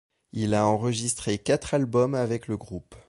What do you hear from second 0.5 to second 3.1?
a enregistré quatre albums avec le groupe.